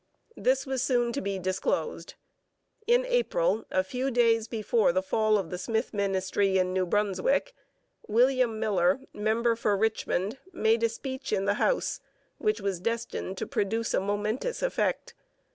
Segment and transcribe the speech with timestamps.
[0.35, 2.15] This was soon to be disclosed.
[2.87, 7.53] In April, a few days before the fall of the Smith ministry in New Brunswick,
[8.07, 11.99] William Miller, member for Richmond, made a speech in the House
[12.39, 15.13] which was destined to produce a momentous effect.